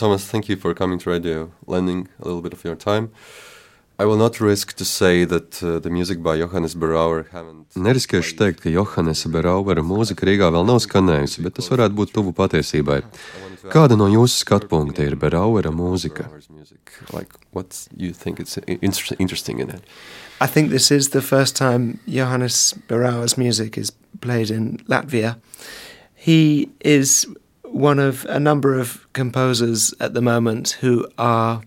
[0.00, 3.10] Thomas, thank you for coming to radio, lending a little bit of your time.
[3.98, 7.76] I will not risk to say that uh, the music by Johannes Berauer haven't.
[7.76, 12.32] Neriskēšu teikt, ka Johannesa Berauera mūzika Rīgā vēl nav skanējusi, bet tas varētu būt tuvu
[12.32, 13.02] patiesībai.
[13.68, 16.30] Kāda no jūsu skatu punkta ir Berauera mūzika?
[17.12, 19.84] Like, what you think it's interesting in it?
[20.40, 23.92] I think this is the first time Johannes Berauer's music is
[24.22, 25.36] played in Latvia.
[26.14, 27.26] He is
[27.72, 31.62] one of a number of composers at the moment who are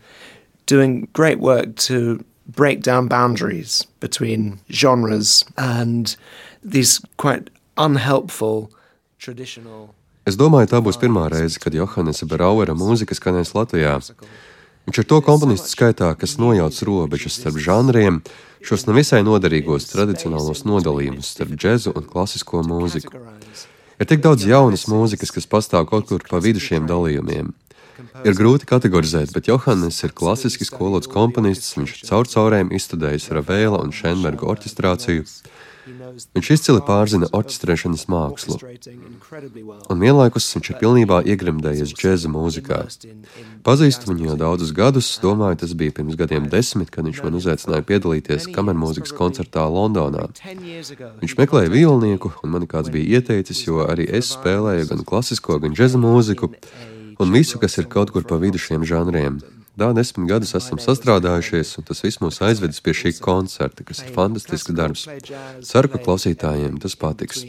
[0.65, 6.15] doing great work to break down boundaries between genres and
[6.63, 8.71] these quite unhelpful
[9.17, 9.95] traditional.
[10.25, 13.97] Es domāju, tā būs pirmā reize, kad Johannesa Brauera mūzika skanēs Latvijā.
[14.87, 18.21] Viņš ir to komponistu skaitā, kas nojauc robežas starp žanriem,
[18.63, 23.23] šos nevisai noderīgos tradicionālos nodalījumus starp džēzu un klasisko mūziku.
[24.01, 27.51] Ir tik daudz jaunas mūzikas, kas pastāv kaut kur pa vidu šiem dalījumiem.
[28.23, 31.75] Ir grūti kategorizēt, bet Johannes ir klasiski skolots komponists.
[31.77, 35.27] Viņš caur caurēm izstudējis Ravēla un Šenberga orķestrāciju.
[35.83, 38.55] Viņš izcili pārzina orķestrēšanas mākslu,
[39.91, 42.79] un vienlaikus viņš ir pilnībā iegrimdējies džēza mūzikā.
[43.67, 47.87] Pazīstu viņu jau daudzus gadus, domāju, tas bija pirms gadiem desmit, kad viņš man uzaicināja
[47.89, 50.29] piedalīties kamermūzikas koncertā Londonā.
[51.19, 55.75] Viņš meklēja violnieku, un man kāds bija ieteicis, jo arī es spēlēju gan klasisko, gan
[55.75, 56.53] džēza mūziku
[57.23, 59.39] un visu, kas ir kaut kur pa vidu šiem žanriem.
[59.79, 64.11] Tā desmit gadus esam sastrādājušies, un tas viss mūs aizvedis pie šī koncerta, kas ir
[64.13, 65.07] fantastisks darbs.
[65.65, 67.41] Ceru, ka klausītājiem tas patiks.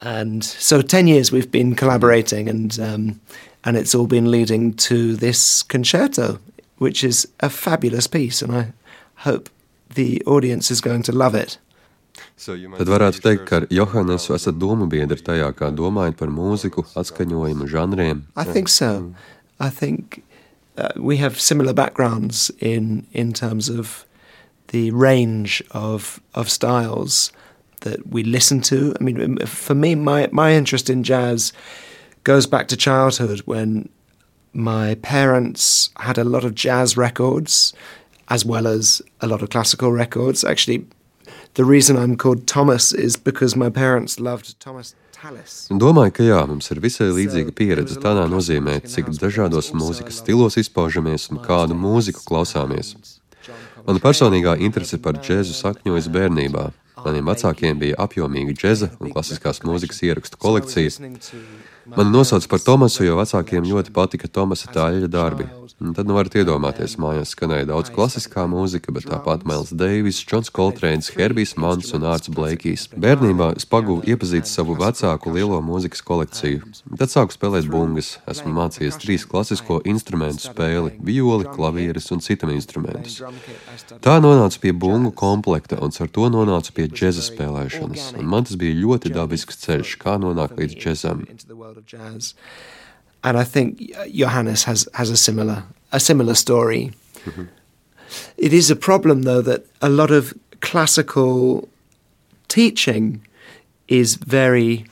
[0.00, 3.20] And so 10 years we've been collaborating and, um,
[3.64, 6.38] and it's all been leading to this concerto,
[6.78, 8.72] which is a fabulous piece and I
[9.24, 9.48] hope
[9.94, 11.58] the audience is going to love it.
[12.44, 17.66] Tad varētu teikt, ka ar Johannesu esat domu biedri tajā, kā domājat par mūziku, atskaņojumu,
[17.70, 18.24] žanriem.
[18.36, 19.14] I think so.
[19.58, 20.22] I think
[20.76, 24.04] uh, we have similar backgrounds in in terms of
[24.68, 27.32] the range of of styles
[27.80, 28.94] that we listen to.
[29.00, 31.52] I mean, for me, my my interest in jazz
[32.24, 33.88] goes back to childhood when
[34.52, 37.74] my parents had a lot of jazz records
[38.28, 40.44] as well as a lot of classical records.
[40.44, 40.86] Actually,
[41.54, 44.94] the reason I'm called Thomas is because my parents loved Thomas.
[45.24, 51.30] Domāju, ka jā, mums ir visai līdzīga pieredze tādā nozīmē, cik dažādos mūzikas stilos izpaužamies
[51.32, 52.92] un kādu mūziku klausāmies.
[53.86, 56.66] Mana personīgā interese par džēzu sakņojas bērnībā.
[57.04, 61.08] Maniem vecākiem bija apjomīga džēza un klasiskās mūzikas ierakstu kolekcija.
[61.86, 65.44] Mani nosauca par Tomasu, jo vecākiem ļoti patika Tomasa Tāļa darbi.
[65.82, 70.48] Un tad nu varat iedomāties, mājās skanēja daudz klasiskā mūzika, bet tāpat Mails Deivis, Džons
[70.54, 72.86] Koltrēns, Herbijs Mans un Ārts Bleikijs.
[72.94, 76.62] Bērnībā es pagūvu iepazīt savu vecāku lielo mūzikas kolekciju.
[77.00, 78.14] Tad sāku spēlēt bungas.
[78.30, 83.20] Esmu mācījies trīs klasisko instrumentu spēli- violi, klavieres un citam instrumentus.
[84.00, 88.16] Tā nonācu pie bungu komplekta un ar to nonācu pie džeza spēlēšanas.
[88.18, 91.26] Un man tas bija ļoti dabisks ceļš, kā nonākt līdz džezam.
[91.74, 92.34] World of jazz.
[93.22, 96.92] And I think Johannes has, has a similar a similar story.
[97.24, 97.44] Mm-hmm.
[98.36, 101.68] It is a problem though that a lot of classical
[102.48, 103.22] teaching
[103.88, 104.84] is very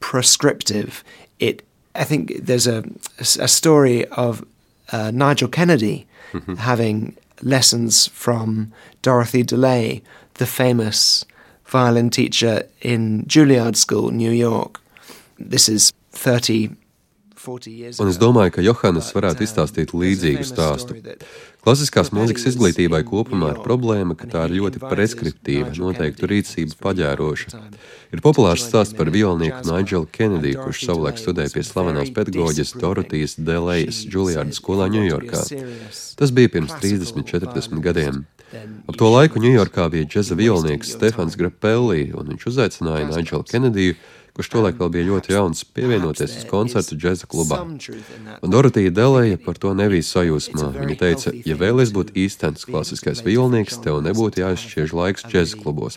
[0.00, 1.04] prescriptive.
[1.38, 1.62] It
[1.94, 2.84] I think there's a
[3.18, 4.44] a story of
[4.92, 6.56] uh, Nigel Kennedy mm-hmm.
[6.56, 8.72] having lessons from
[9.02, 10.02] Dorothy DeLay,
[10.34, 11.24] the famous
[11.64, 14.80] violin teacher in Juilliard School, New York.
[15.38, 16.76] This is 30
[17.46, 20.96] Un es domāju, ka Johannes varētu izstāstīt līdzīgu stāstu.
[21.62, 27.62] Klasiskās mūzikas izglītībai kopumā ir problēma, ka tā ir ļoti preskriptīva, noteiktu rīcību paģēroša.
[28.14, 34.02] Ir populārs stāsts par violnieku Nigelu Kennedy, kurš savulaik studēja pie slavenās pedagoģijas Dorotijas Delejas
[34.06, 35.44] Juilliarda skolā Ņujorkā.
[36.18, 38.24] Tas bija pirms 30, 40 gadiem.
[38.86, 43.98] Ap to laiku Ņujorkā bija džeza violnieks Stefans Grappelli, un viņš uzaicināja Nigelu Kennediju
[44.36, 47.62] kurš tolaik vēl bija ļoti jauns, pievienoties uz koncertu džēza klubā.
[47.64, 50.68] Un Dorotija Delēja par to nebija sajūsmā.
[50.76, 55.96] Viņa teica, ja vēlies būt īstenis klasiskais vilnieks, tev nebūtu jāizšķiež laiks džēza klubos.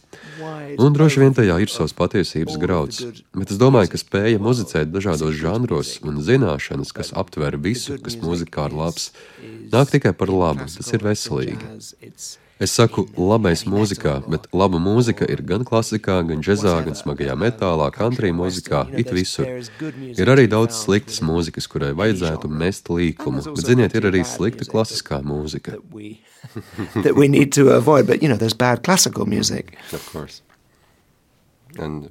[0.80, 3.04] Un droši vien tajā ir savs patiesības grauds.
[3.36, 8.70] Bet es domāju, ka spēja muzicēt dažādos žanros un zināšanas, kas aptver visu, kas mūzikā
[8.72, 9.12] ir labs,
[9.74, 10.70] nāk tikai par labu.
[10.72, 11.60] Tas ir veselīgi.
[12.60, 17.86] Es saku, labais mūzikā, bet laba mūzika ir gan klasikā, gan džezā, gan smagajā metālā,
[17.96, 19.48] country mūzikā, it visur.
[20.12, 25.22] Ir arī daudz sliktas mūzikas, kurai vajadzētu mest līkumu, bet, ziniet, ir arī slikta klasiskā
[25.24, 25.78] mūzika.
[27.04, 29.78] that we need to avoid, but you know, there's bad classical music.
[29.94, 30.42] Of course.
[31.80, 32.10] Un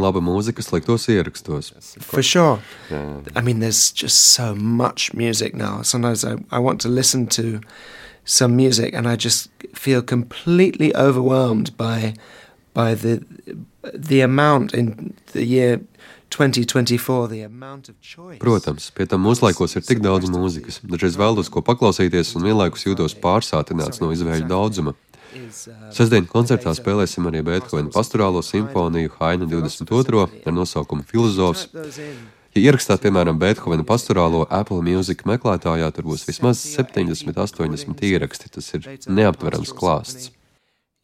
[0.00, 1.74] laba mūzika sliktos ierakstos.
[2.00, 2.62] For sure.
[2.90, 3.20] Yeah.
[3.36, 5.82] I mean, there's just so much music now.
[5.82, 7.60] Sometimes I, I want to listen to
[8.28, 12.14] some music and I just feel completely overwhelmed by
[12.74, 13.24] by the
[13.94, 15.80] the amount in the year
[16.30, 18.38] 2024, the amount of choice.
[18.38, 20.82] Protams, pie tam mūsdienās ir tik daudz mūzikas.
[20.84, 24.92] Dažreiz vēlos ko paklausīties, un vienlaikus jūtos pārsātināts no izvēļu daudzuma.
[25.94, 30.26] Sestdien koncertā spēlēsim arī Beethovena pastorālo simfoniju Haina 22.
[30.44, 31.68] ar nosaukumu Filozofs.
[32.56, 38.50] Ja ierakstāt, piemēram, Beethovena pastorālo Apple Music meklētājā, tur būs vismaz 70, 80 ieraksti.
[38.56, 40.30] Tas ir neaptverams klāsts.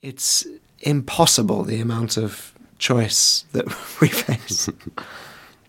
[0.02, 0.46] It's
[0.80, 3.66] impossible the amount of choice that
[4.00, 4.68] we face.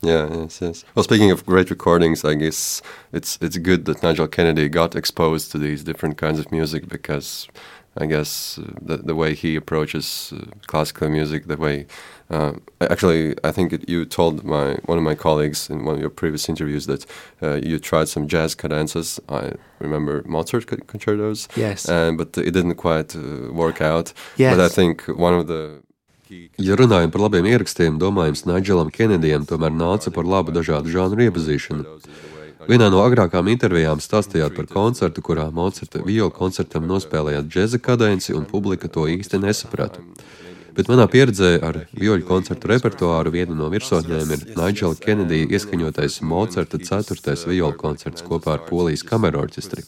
[0.01, 0.85] Yeah, yes, yes.
[0.93, 5.51] Well, speaking of great recordings, I guess it's it's good that Nigel Kennedy got exposed
[5.51, 7.47] to these different kinds of music because
[7.97, 11.85] I guess uh, the the way he approaches uh, classical music, the way
[12.29, 16.01] uh, actually I think it, you told my one of my colleagues in one of
[16.01, 17.05] your previous interviews that
[17.41, 19.19] uh, you tried some jazz cadences.
[19.29, 21.47] I remember Mozart concertos.
[21.55, 24.13] Yes, and, but it didn't quite uh, work out.
[24.37, 24.57] Yes.
[24.57, 25.85] but I think one of the
[26.57, 31.83] Ja runājam par labiem ierakstiem, domājams, Nigēlam Kenedijam tomēr nāca par labu dažādu žānru iepazīšanu.
[32.65, 38.47] Vienā no agrākām intervijām stāstījāt par koncertu, kurā Mocerta violu koncertam nospēlējāt džēza kadenci, un
[38.49, 40.01] publika to īsti nesaprata.
[40.75, 46.81] Bet manā pieredzē ar viļņu koncertu repertuāru viena no virsotņiem ir Nigela Kenedija ieskaņotais Mocerta
[46.81, 47.37] 4.
[47.47, 49.85] viļņu koncerts kopā ar Polijas kameru orķestri.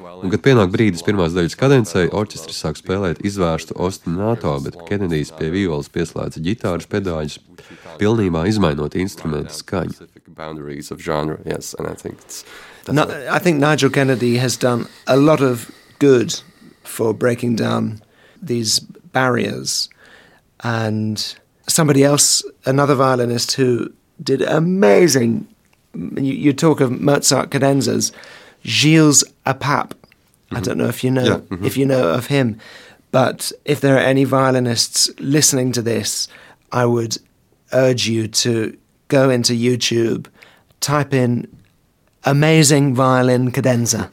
[0.00, 5.52] Un, kad pienāk brīdis pirmās daļas kadencei, orķestris sāk spēlēt izvērstu ostinato, bet Kenedijs pie
[5.54, 7.38] violas pieslēdza ģitāras pedāļus,
[8.00, 10.13] pilnībā izmainot instrumentu skaņu.
[11.78, 12.44] No, I think it's
[12.84, 12.98] that's
[13.28, 16.40] I think Nigel Kennedy has done a lot of good
[16.82, 18.02] for breaking down
[18.40, 19.88] these barriers
[20.62, 21.34] and
[21.66, 23.92] somebody else, another violinist who
[24.22, 25.46] did amazing.
[25.94, 28.12] You, you talk of Mozart cadenzas,
[28.64, 29.90] Gilles Apap.
[29.90, 30.56] Mm-hmm.
[30.56, 31.64] I don't know if you know yeah, mm-hmm.
[31.64, 32.58] if you know of him,
[33.10, 36.28] but if there are any violinists listening to this,
[36.72, 37.18] I would
[37.72, 38.76] urge you to
[39.14, 40.26] go into YouTube,
[40.80, 41.46] type in
[42.24, 44.10] amazing violin cadenza.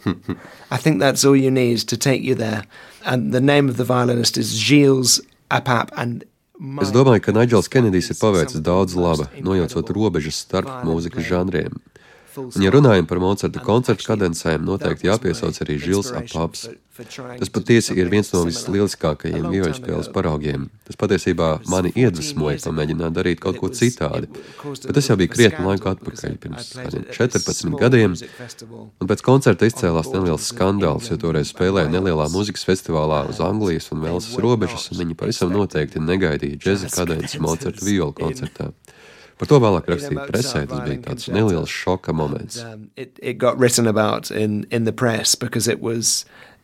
[0.72, 2.64] I think that's all you need to take you there.
[3.06, 6.24] And the name of the violinist is Gilles Apap, and
[6.82, 11.80] Es domāju, ka Naģels Kenedijs ir paveicis daudz laba, nojaucot robežas starp mūzikas žanriem.
[12.38, 16.68] Un, ja runājam par Mocarta koncertu kadencēm, noteikti jāpiesauc arī Žils Apaps.
[16.92, 20.66] Tas patiesi ir viens no vislieliskākajiem vioļspēles paraugiem.
[20.88, 24.28] Tas patiesībā mani iedvesmoja pamēģināt darīt kaut ko citādi.
[24.62, 26.74] Bet tas jau bija krietni laiku atpakaļ, pirms
[27.16, 28.18] 14 gadiem.
[29.00, 34.04] Un pēc koncerta izcēlās neliels skandāls, jo toreiz spēlēja nelielā muzikas festivālā uz Anglijas un
[34.04, 38.74] Velsas robežas, un viņi pavisam noteikti negaidīja džeza kadences Mocarta violu koncertā.
[39.42, 40.60] Par to vēlāk rakstīja presē.
[40.70, 42.60] Tas bija tāds neliels šoka moments.
[42.62, 43.40] Um, it, it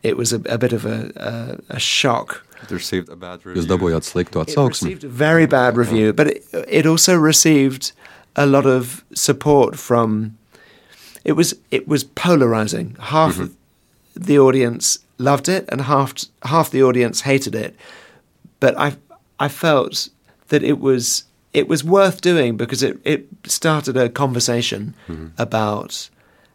[0.02, 1.76] got written about in, in the press it was, a, a bit of a, a,
[1.76, 2.44] a shock.
[2.68, 4.66] Jūs dabūjāt sliktu atsauksmi.
[4.66, 7.92] It received a very bad review, but it, it also received
[8.36, 10.36] a lot of support from.
[11.24, 12.96] It was it was polarizing.
[12.98, 14.26] Half mm -hmm.
[14.26, 16.12] the audience loved it, and half
[16.42, 17.76] half the audience hated it.
[18.60, 18.96] But I
[19.38, 20.10] I felt
[20.48, 25.26] that it was it was worth doing because it, it started a conversation mm-hmm.
[25.36, 26.10] about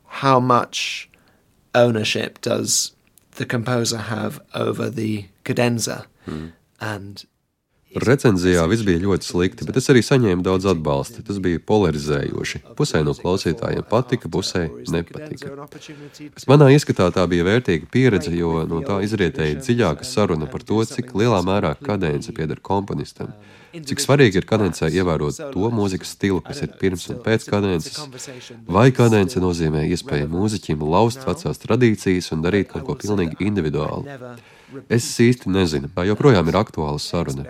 [0.07, 1.09] how much
[1.73, 2.93] ownership does
[3.35, 6.49] the composer have over the cadenza mm-hmm.
[6.79, 7.25] and
[7.93, 11.21] Recenzijā viss bija ļoti slikti, bet es arī saņēmu daudz atbalsta.
[11.25, 12.63] Tas bija polarizējoši.
[12.77, 15.51] Pusē no klausītājiem patika, pusē nepatika.
[16.49, 21.13] Manā ieskatā tā bija vērtīga pieredze, jo no tā izrietēja dziļāka saruna par to, cik
[21.13, 23.29] lielā mērā kadence pieder komponistam.
[23.73, 27.97] Cik svarīgi ir kadencē ievērot to mūzikas stilu, kas ir pirms un pēc kadences,
[28.69, 34.05] vai kadence nozīmē iespēju mūziķim laust vecās tradīcijas un darīt kaut ko pilnīgi individuālu.
[34.93, 37.45] Es īsti nezinu, tā joprojām ir aktuāla saruna.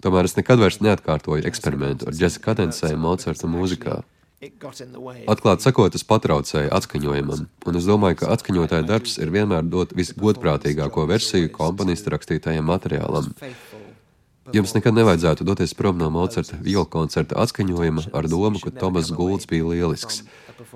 [0.00, 4.00] Tomēr es nekad vairs neatkārtoju eksperimentu ar džesa kadencēm Mocarta mūzikā.
[5.32, 11.06] Atklāti sakot, tas patraucēja atskaņojumam, un es domāju, ka atskaņotāja darbs ir vienmēr dot visgodprātīgāko
[11.08, 13.32] versiju komponista rakstītajam materiālam.
[14.54, 19.48] Jums nekad nevajadzētu doties prom no Mocarta violu koncerta atskaņojuma ar domu, ka Tomas Gulds
[19.50, 20.22] bija lielisks.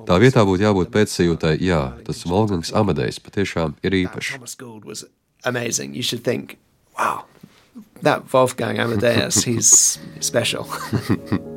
[0.07, 5.07] Tā vietā būtu jābūt pēcsajūtai, jā, tas Volgangs Amadejs patiešām ir īpašs.
[5.45, 5.95] Amazing.
[5.95, 6.59] You should think,
[6.99, 7.25] wow,
[8.03, 10.69] that Wolfgang Amadeus, he's special.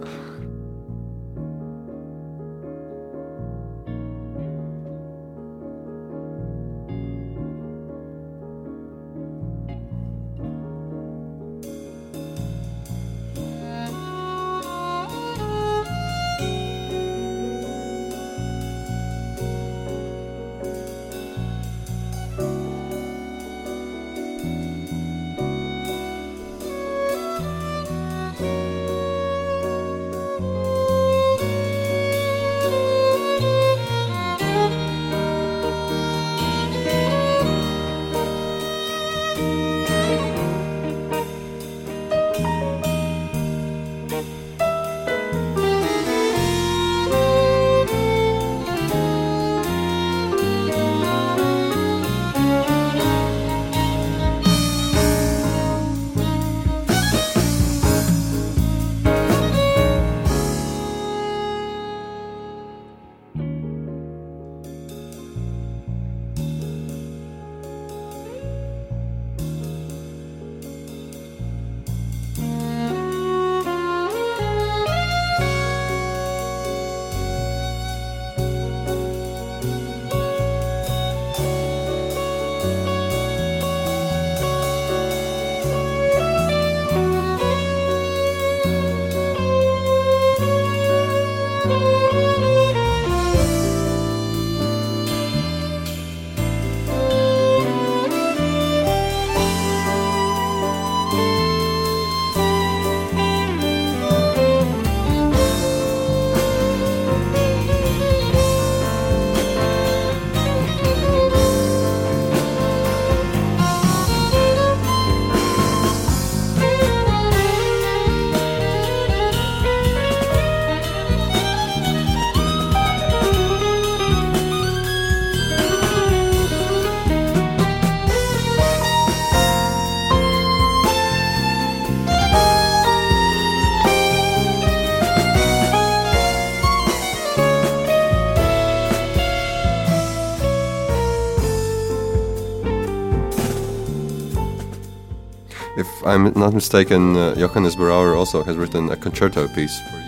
[146.14, 150.04] I'm not mistaken, uh, Johannes Brauer also has written a concerto piece for you.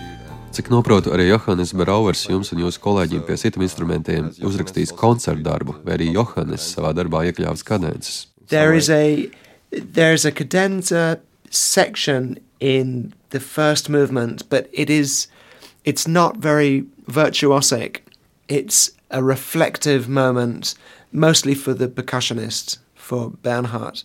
[0.52, 5.74] Cik noprotu, arī Johannes Brauers jums un jūsu kolēģiem pie citiem instrumentiem uzrakstījis koncertu darbu,
[5.82, 8.28] vai arī Johannes savā darbā iekļāvis kadences.
[8.54, 9.26] There is a
[9.72, 11.18] there's a cadenza
[11.50, 15.26] section in the first movement, but it is
[15.84, 17.98] it's not very virtuosic.
[18.46, 20.76] It's a reflective moment,
[21.10, 24.04] mostly for the percussionist, for Bernhard.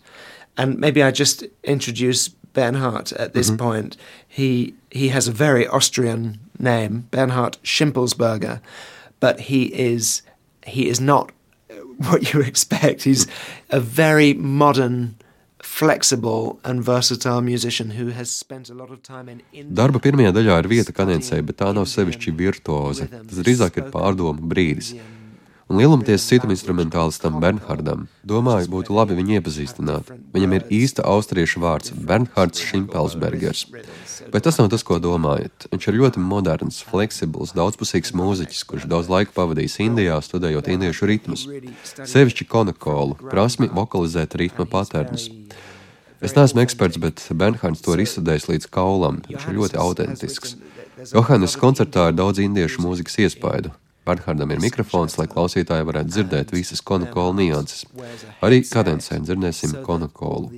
[0.58, 3.58] And maybe I just introduce Bernhard at this mm-hmm.
[3.58, 3.98] point.
[4.28, 8.60] He he has a very Austrian name, Bernhard Schimpelsberger,
[9.20, 10.22] but he is
[10.66, 11.32] he is not
[12.10, 13.04] what you expect.
[13.04, 13.28] He's
[13.70, 15.16] a very modern
[15.62, 20.58] flexible and versatile musician who has spent a lot of time in Darba pirmajā daļā
[20.64, 23.08] ir vieta kadencei, bet tā nav sevišķi virtuoza.
[23.08, 24.96] Tas drīzāk ir pārdomu brīdis.
[25.70, 30.10] Un lielumties citam instrumentālistam Bernhardam, domāju, būtu labi viņu iepazīstināt.
[30.34, 33.68] Viņam ir īsta austriešu vārds- Bernhards Šimpelsbergers.
[34.32, 35.68] Bet tas nav tas, ko domājat.
[35.72, 41.48] Viņš ir ļoti moderns, fleksibls, daudzpusīgs mūziķis, kurš daudz laika pavadījis Indijā, studējot indiešu ritmus.
[41.96, 45.30] Sevišķi konakolu, prasmi vokalizēt ritma patērnus.
[46.22, 49.22] Es neesmu eksperts, bet Bernhards to ir izstudējis līdz kaulam.
[49.26, 50.56] Viņš ir ļoti autentisks.
[51.14, 53.72] Johannes koncertā ir daudz indiešu mūzikas iespaidu.
[54.06, 57.86] Bernhardam ir mikrofons, lai klausītāji varētu dzirdēt visas konakolu nianses.
[58.42, 60.52] Arī kadencē dzirdēsim konakolu.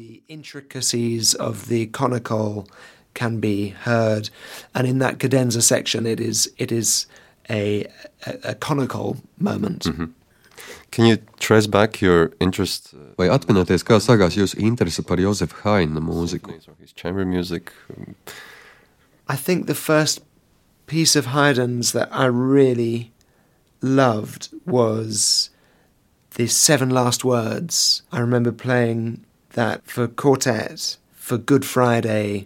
[3.14, 4.32] Can be heard,
[4.74, 7.06] and in that cadenza section, it is it is
[7.48, 7.86] a
[8.26, 9.86] a, a conical moment.
[9.86, 10.10] Mm -hmm.
[10.92, 12.94] Can you trace back your interest?
[12.94, 16.54] Uh, Vai atminaties, kā sākās jūsu interese par Jozefu Haina mūziku?
[16.96, 17.72] Chamber music.
[19.28, 20.22] I think the first
[20.86, 23.13] piece of Haydn's that I really
[23.84, 25.50] loved was
[26.36, 28.02] the Seven Last Words.
[28.12, 32.46] I remember playing that for quartet for Good Friday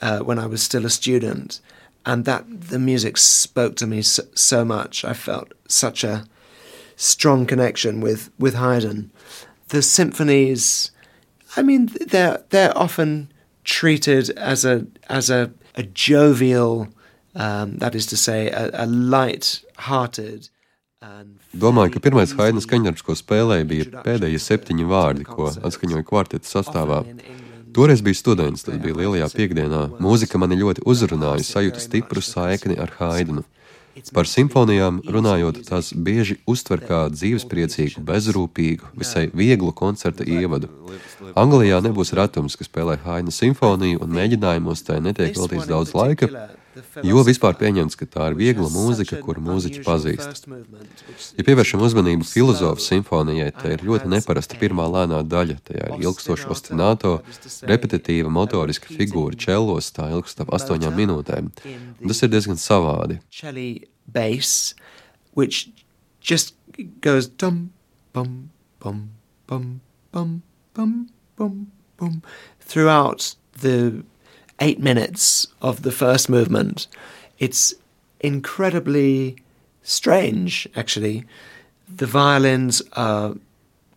[0.00, 1.60] uh, when I was still a student,
[2.06, 5.04] and that the music spoke to me so, so, much.
[5.04, 6.24] I felt such a
[6.96, 9.10] strong connection with with Haydn.
[9.68, 10.92] The symphonies,
[11.56, 13.32] I mean, they're they're often
[13.64, 16.88] treated as a as a, a jovial,
[17.34, 20.48] um, that is to say, a, a light-hearted
[21.54, 27.04] Domāju, ka pirmais Haidnas skaņdarbs, ko spēlēja, bija pēdējie septiņi vārdi, ko atskaņoja kvarteta sastāvā.
[27.76, 29.84] Toreiz biju students, tas bija lielajā piekdienā.
[30.02, 33.46] Mūzika mani ļoti uzrunāja, sajūta stipru saikni ar Haidnu.
[34.14, 40.70] Par simfonijām runājot, tās bieži uztver kā dzīvespriecīgu, bezrūpīgu, visai vieglu koncerta ievadu.
[41.38, 46.30] Anglijā nebūs ratums, kas spēlē Haidna simfoniju, un mēģinājumos tai netiek veltīts daudz laika,
[47.06, 50.46] Jo vispār pieņemts, ka tā ir viegla mūzika, kuru mūziķi pazīst.
[51.38, 55.58] Ja pievēršam uzmanību filozofu simfonijai, tā ir ļoti neparasta pirmā lēnā daļa.
[55.68, 57.14] Tajā ir ilgstoša ostināto,
[57.68, 61.50] repetitīva motoriska figūra čellos, tā ilgst ap astoņām minūtēm.
[61.98, 63.20] Un tas ir diezgan savādi.
[64.08, 64.74] Bass,
[65.36, 65.68] which
[66.20, 66.54] just
[67.00, 67.70] goes dum,
[68.12, 69.10] bum, bum,
[69.46, 69.80] bum,
[70.12, 70.42] bum,
[70.74, 71.66] bum, bum,
[71.98, 72.22] bum,
[72.60, 74.04] throughout the
[74.60, 76.86] eight minutes of the first movement.
[77.38, 77.74] It's
[78.20, 79.36] incredibly
[79.82, 81.24] strange, actually.
[81.88, 83.34] The violins are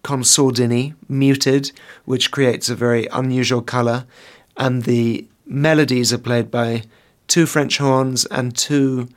[0.04, 1.72] consordini, muted,
[2.06, 4.06] which creates a very unusual color,
[4.58, 6.84] and the melodies are played by
[7.28, 9.08] two French horns and two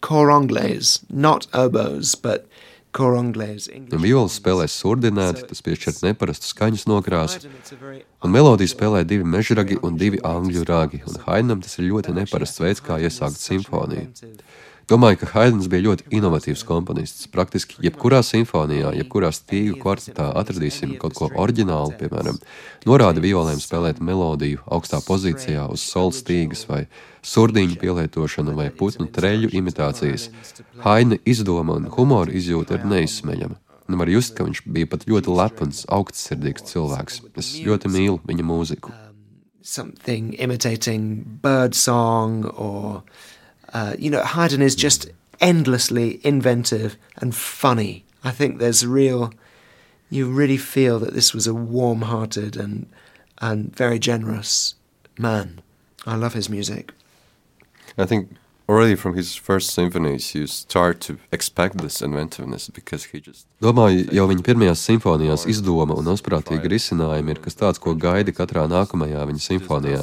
[0.00, 2.46] cor anglais, not oboes, but
[4.02, 7.48] Viola spēlē surdināti, tas piešķir neparastu skaņas nokrāsu,
[8.20, 12.60] un melodiju spēlē divi mežragi un divi angļu ragi, un Hainam tas ir ļoti neparasts
[12.60, 14.12] veids, kā iesākt simfoniju.
[14.90, 17.28] Domāju, ka Haidens bija ļoti inovatīvs komponists.
[17.30, 22.40] Praktiski jebkurā simfonijā, jebkurā stīgu kvartetā atradīsim kaut ko oriģinālu, piemēram,
[22.88, 26.82] norāda violēm spēlēt melodiju augstā pozīcijā uz sola stīgas vai
[27.22, 30.30] surdiņu pielietošanu vai putnu treļu imitācijas.
[30.82, 33.60] Haidna izdoma un humora izjūta ir neizsmeļama.
[33.86, 37.22] Un var just, ka viņš bija pat ļoti lepns, augstsirdīgs cilvēks.
[37.38, 38.94] Es ļoti mīlu viņa mūziku.
[39.62, 43.04] Something imitating bird song or
[43.72, 45.10] Uh, you know, Haydn is just
[45.40, 48.04] endlessly inventive and funny.
[48.22, 49.32] I think there's real,
[50.10, 52.86] you really feel that this was a warm hearted and,
[53.38, 54.74] and very generous
[55.18, 55.60] man.
[56.06, 56.92] I love his music.
[57.98, 58.30] I think
[58.68, 64.08] already from his first symphonies you start to expect this inventiveness because he just Domāju,
[64.10, 69.22] jau viņa pirmajās simfonijās izdoma un uzprātīga risinājumi ir kas tāds, ko gaidi katrā nākamajā
[69.28, 70.00] viņa simfonijā.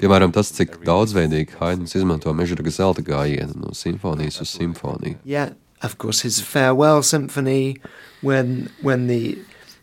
[0.00, 5.20] Piemēram, tas, cik daudzveidīgi Haidns izmanto mežraga zelta gājienu no simfonijas uz simfoniju.
[5.24, 7.78] Yeah, of course, his farewell symphony
[8.20, 9.38] when when the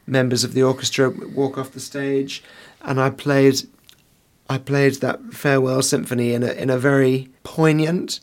[0.07, 2.43] members of the orchestra walk off the stage
[2.83, 3.63] and I played
[4.49, 8.19] I played that farewell symphony in a, in a very poignant,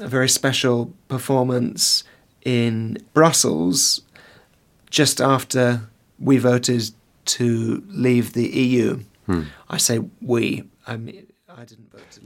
[0.00, 2.04] a very special performance
[2.44, 4.02] in Brussels
[4.90, 5.88] just after
[6.18, 6.90] we voted
[7.24, 9.00] to leave the EU.
[9.26, 9.42] Hmm.
[9.68, 10.64] I say we.
[10.86, 11.25] I mean,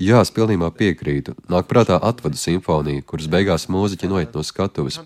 [0.00, 1.36] Jā, es pilnībā piekrītu.
[1.52, 4.98] Nāk prātā atvadu simfonija, kuras beigās mūziķi noiet no skatuves.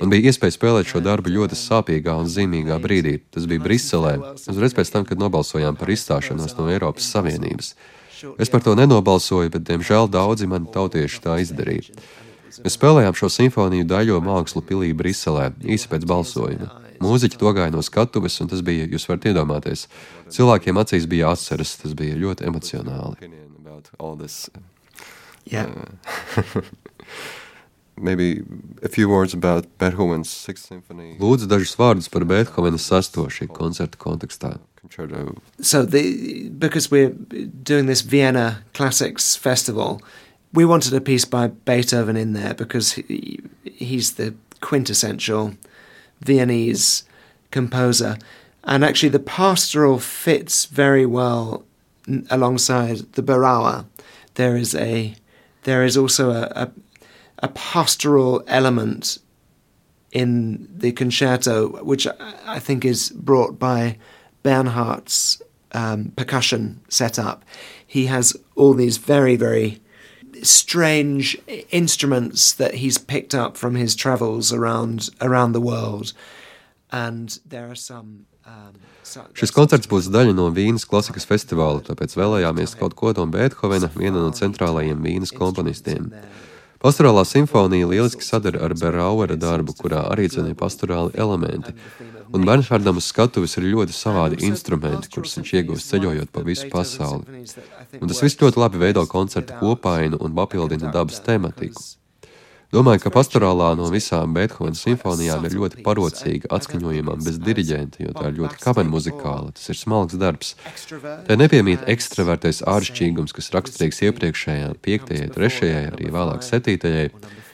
[0.00, 3.20] Man bija iespēja spēlēt šo darbu ļoti sāpīgā un zīmīgā brīdī.
[3.30, 4.16] Tas bija Briselē,
[4.50, 7.74] uzreiz pēc tam, kad nobalsojām par izstāšanos no Eiropas Savienības.
[8.42, 11.94] Es par to nenobalsoju, bet, diemžēl, daudzi mani tautieši tā izdarīja.
[12.60, 16.72] Mēs spēlējām šo simfoniju daļo mākslu pilī Briselē, īsi pēc balsojuma.
[17.00, 19.86] Mūziķi to gāja no skatuves, un tas bija, jūs varat iedomāties,
[20.34, 23.30] cilvēkiem acīs bija atceras, tas bija ļoti emocionāli.
[25.44, 25.66] Yeah.
[26.36, 26.60] Uh,
[28.00, 28.42] maybe
[28.82, 31.16] a few words about Beethoven's Sixth Symphony.
[31.20, 34.58] Lūdzu dažus vārdus par Beethovena sesto šī koncerta kontekstā.
[35.60, 40.00] So the because we're doing this Vienna Classics Festival,
[40.54, 45.54] we wanted a piece by Beethoven in there because he, he's the quintessential
[46.20, 47.04] Viennese
[47.50, 48.16] composer.
[48.64, 51.64] And actually, the pastoral fits very well
[52.30, 53.86] alongside the Barawa.
[54.34, 55.14] There is a
[55.64, 56.70] there is also a, a,
[57.40, 59.18] a pastoral element
[60.12, 62.06] in the concerto, which
[62.46, 63.98] I think is brought by
[64.42, 65.42] Bernhardt's
[65.72, 67.44] um, percussion setup.
[67.86, 69.80] He has all these very, very
[70.42, 71.36] strange
[71.70, 76.12] instruments that he's picked up from his travels around around the world,
[76.90, 78.26] and there are some.
[78.46, 78.80] Um,
[79.34, 84.22] Šis koncerts būs daļa no Vīnas klasikas festivāla, tāpēc vēlējāmies kaut ko no Beethovena, viena
[84.22, 86.10] no centrālajiem Vīnas komponistiem.
[86.80, 91.74] Pastorālā simfonija lieliski sadara ar Berauera darbu, kurā arī cenīja pastorāli elementi.
[92.32, 97.44] Un Bernhardam uz skatuves ir ļoti savādi instrumenti, kurus viņš iegūst ceļojot pa visu pasauli.
[98.00, 101.82] Un tas viss ļoti labi veido koncertu kopainu un papildina dabas tematiku.
[102.70, 108.28] Domāju, ka pastorālā no visām Beethovena simfonijām ir ļoti parocīga, atskaņojamām bez diriģenta, jo tā
[108.30, 109.50] ir ļoti kamera muzikāla.
[109.56, 110.52] Tas ir smalks darbs.
[111.26, 117.08] Tā nepiemīt ekstravertais āršķīgums, kas raksturīgs iepriekšējām, piektajai, trešajai, arī vēlāk septītajai.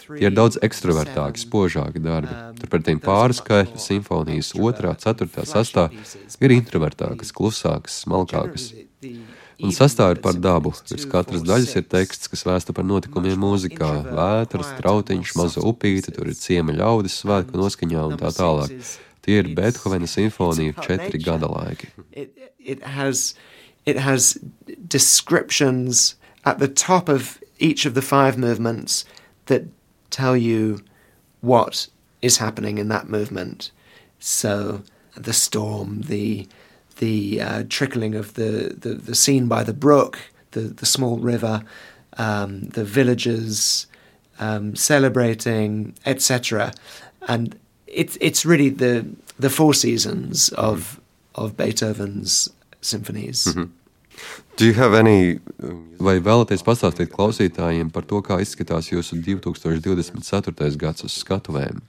[0.07, 2.37] Tie ir daudz ekstravertāki, spožāki darbi.
[2.61, 5.89] Turpretī pāris skaitļu simfonijas otrā, ceturtā, sastā
[6.45, 8.69] ir introvertākas, klusākas, smalkākas.
[9.65, 10.73] Un sastāv ir par dabu.
[10.89, 16.29] Pēc katras daļas ir teksts, kas vēsta par notikumiem mūzikā- vētras, trautiņš, maza upīte, tur
[16.29, 18.99] ir ciema ļaudis svētku noskaņā un tā tālāk.
[19.23, 21.89] Tie ir Beethovena simfonija četri gada laiki.
[22.13, 23.35] It, it has,
[23.85, 24.39] it has
[24.87, 29.05] descriptions at the top of each of the five movements
[29.47, 29.63] that
[30.11, 30.81] tell you
[31.41, 31.89] what
[32.23, 33.71] is happening in that movement.
[34.21, 34.83] So
[35.17, 36.47] the storm, the
[36.97, 40.19] the uh, trickling of the, the, the, scene by the brook,
[40.53, 41.63] the, the small river,
[42.19, 43.87] um, the villagers
[44.39, 46.73] um, celebrating, etc.
[47.29, 49.07] And it's it's really the
[49.39, 51.01] the four seasons of
[51.35, 53.47] of Beethoven's symphonies.
[53.47, 53.69] Mm -hmm.
[54.57, 55.41] Do you have any...
[56.01, 60.77] Vai vēlaties pastāstīt klausītājiem par to, kā izskatās jūsu 2024.
[60.81, 61.81] gads uz skatuvēm?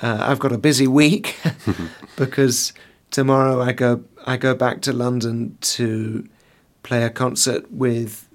[0.00, 1.36] Uh, I've got a busy week
[2.16, 2.72] because
[3.10, 6.28] tomorrow I go I go back to London to
[6.82, 8.28] play a concert with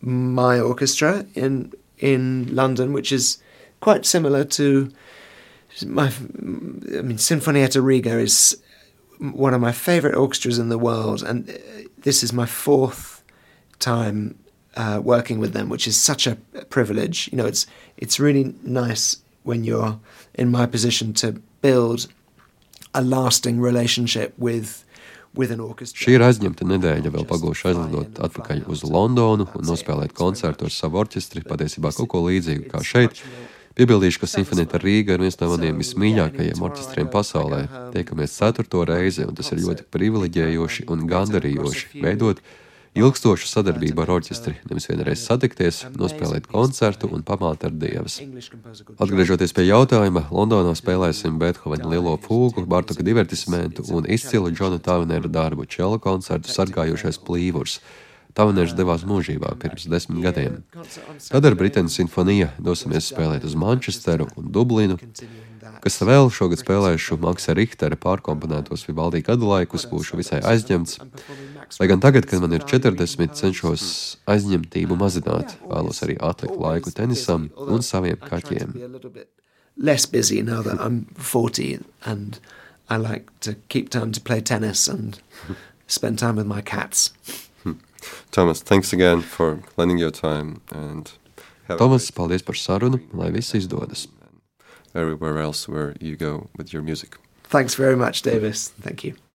[0.00, 3.42] my orchestra in in London, which is
[3.80, 4.90] quite similar to
[5.86, 6.06] my.
[6.06, 8.60] I mean, Sinfonietta Riga is
[9.18, 11.58] one of my favourite orchestras in the world, and
[11.98, 13.22] this is my fourth
[13.78, 14.38] time
[14.76, 16.36] uh, working with them, which is such a
[16.70, 17.28] privilege.
[17.32, 19.98] You know, it's it's really nice when you're
[20.34, 22.08] in my position to build
[22.94, 24.84] a lasting relationship with
[25.30, 30.98] Šī ir aizņemta nedēļa, vēl pagūšu aizlidot atpakaļ uz Londonu un nospēlēt koncertu ar savu
[31.04, 33.20] orķestri, patiesībā kaut ko līdzīgu kā šeit.
[33.78, 37.60] Piebildīšu, ka Simfonēta Rīga ir viens no maniem vismīļākajiem orķestriem pasaulē.
[37.94, 42.42] Tiekamies ceturto reizi, un tas ir ļoti privileģējoši un gandarījoši veidot
[42.98, 48.18] ilgstošu sadarbību ar orķestri, nevis vienreiz satikties, nospēlēt koncertu un pamāt ar dievas.
[48.98, 55.68] Atgriežoties pie jautājuma, Londonā spēlēsim Beethovena lielo fūgu, Bartoka divertismentu un izcilu Džona Tavinēra darbu
[55.70, 57.80] čela koncertu sargājošais plīvurs.
[58.34, 60.60] Tavanērs devās mūžībā pirms desmit gadiem.
[61.26, 64.98] Tad ar Briteņu simfoniju dosimies spēlēt uz Manchesteru un Dublinu,
[65.82, 71.00] kas vēl šogad spēlēšu Maksa Richtera pārkomponētos Vivaldi gadu laikus, būšu visai aizņemts.
[71.78, 73.84] Lai gan tagad, kad man ir 40, cenšos
[74.30, 78.74] aizņemtību mazināt, vēlos arī atlikt laiku tenisam un saviem kaķiem.
[79.76, 82.40] Less busy now that I'm 40 and
[82.90, 85.20] I like to keep time to play tennis and
[85.86, 87.12] spend time with my cats.
[87.62, 87.78] Hmm.
[88.30, 91.12] Thomas, thanks again for lending your time and
[91.78, 94.08] Tomas, paldies par sarunu, lai viss izdodas.
[94.94, 97.16] Everywhere else where you go with your music.
[97.44, 98.68] Thanks very much, Davis.
[98.68, 99.14] Thank you.